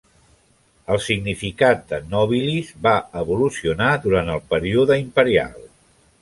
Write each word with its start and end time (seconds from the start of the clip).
El 0.93 1.01
significat 1.07 1.83
de 1.91 1.99
"nobilis" 2.13 2.71
va 2.87 2.95
evolucionar 3.21 3.91
durant 4.07 4.33
el 4.39 4.43
període 4.55 4.99
imperial. 5.05 5.63